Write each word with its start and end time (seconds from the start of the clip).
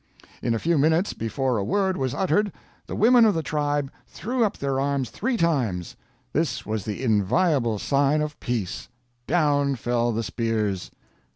In 0.41 0.55
a 0.55 0.57
few 0.57 0.79
minutes, 0.79 1.13
before 1.13 1.57
a 1.59 1.63
word 1.63 1.95
was 1.95 2.15
uttered, 2.15 2.51
the 2.87 2.95
women 2.95 3.23
of 3.23 3.35
the 3.35 3.43
tribe 3.43 3.91
threw 4.07 4.43
up 4.43 4.57
their 4.57 4.79
arms 4.79 5.11
three 5.11 5.37
times. 5.37 5.95
This 6.33 6.65
was 6.65 6.85
the 6.85 7.03
inviolable 7.03 7.77
sign 7.77 8.23
of 8.23 8.39
peace! 8.39 8.89
Down 9.27 9.75
fell 9.75 10.11
the 10.11 10.23
spears. 10.23 10.89